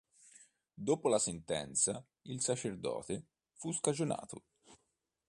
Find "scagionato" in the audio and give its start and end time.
3.71-4.45